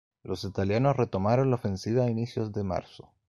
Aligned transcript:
Los 0.23 0.45
italianos 0.45 0.97
retomaron 0.97 1.51
la 1.51 1.57
ofensiva 1.57 2.05
a 2.05 2.09
inicios 2.09 2.51
de 2.53 2.63
marzo. 2.63 3.11